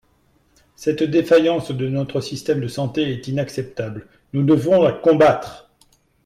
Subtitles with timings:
[0.75, 5.69] Cette défaillance de notre système de santé est inacceptable, nous devons la combattre.